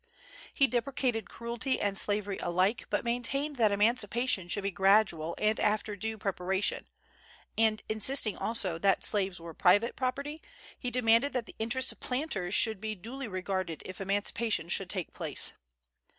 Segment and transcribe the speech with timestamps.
[0.51, 5.95] He deprecated cruelty and slavery alike, but maintained that emancipation should be gradual and after
[5.95, 6.87] due preparation;
[7.55, 10.41] and, insisting also that slaves were private property,
[10.79, 15.13] he demanded that the interests of planters should be duly regarded if emancipation should take
[15.13, 15.53] place.